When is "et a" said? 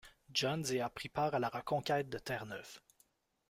0.71-0.89